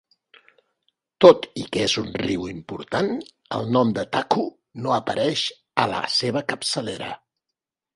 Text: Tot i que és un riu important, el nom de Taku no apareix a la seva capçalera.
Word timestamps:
Tot 1.25 1.45
i 1.63 1.65
que 1.75 1.83
és 1.89 1.95
un 2.03 2.09
riu 2.23 2.47
important, 2.55 3.13
el 3.61 3.71
nom 3.77 3.95
de 4.01 4.09
Taku 4.19 4.49
no 4.89 4.99
apareix 5.01 5.49
a 5.87 5.91
la 5.97 6.05
seva 6.21 6.49
capçalera. 6.53 7.17